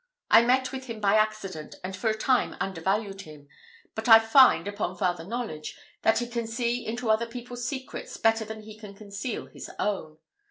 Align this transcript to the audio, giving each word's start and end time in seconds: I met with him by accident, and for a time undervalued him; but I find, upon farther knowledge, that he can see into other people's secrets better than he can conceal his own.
I 0.31 0.41
met 0.43 0.71
with 0.71 0.85
him 0.85 0.99
by 0.99 1.13
accident, 1.13 1.75
and 1.83 1.95
for 1.95 2.09
a 2.09 2.17
time 2.17 2.55
undervalued 2.59 3.21
him; 3.21 3.47
but 3.93 4.09
I 4.09 4.17
find, 4.17 4.67
upon 4.67 4.97
farther 4.97 5.23
knowledge, 5.23 5.77
that 6.01 6.17
he 6.17 6.27
can 6.27 6.47
see 6.47 6.83
into 6.83 7.11
other 7.11 7.27
people's 7.27 7.65
secrets 7.67 8.17
better 8.17 8.43
than 8.43 8.63
he 8.63 8.75
can 8.79 8.95
conceal 8.95 9.45
his 9.45 9.69
own. 9.77 10.17